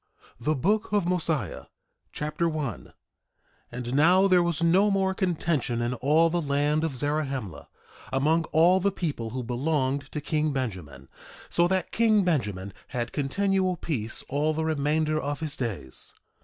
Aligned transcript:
THE 0.39 0.55
BOOK 0.55 0.91
OF 0.93 1.07
MOSIAH 1.07 1.43
Mosiah 1.49 1.65
Chapter 2.11 2.49
1 2.49 2.85
1:1 2.85 2.93
And 3.71 3.93
now 3.93 4.25
there 4.27 4.41
was 4.41 4.63
no 4.63 4.89
more 4.89 5.13
contention 5.13 5.79
in 5.79 5.93
all 5.93 6.31
the 6.31 6.41
land 6.41 6.83
of 6.83 6.95
Zarahemla, 6.95 7.67
among 8.11 8.45
all 8.45 8.79
the 8.79 8.91
people 8.91 9.29
who 9.29 9.43
belonged 9.43 10.11
to 10.11 10.19
king 10.19 10.51
Benjamin, 10.53 11.07
so 11.49 11.67
that 11.67 11.91
king 11.91 12.23
Benjamin 12.23 12.73
had 12.87 13.13
continual 13.13 13.75
peace 13.77 14.23
all 14.27 14.55
the 14.55 14.65
remainder 14.65 15.19
of 15.21 15.39
his 15.39 15.55
days. 15.55 16.15